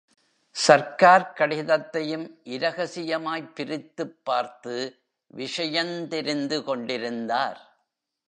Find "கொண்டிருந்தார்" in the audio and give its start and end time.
6.63-7.83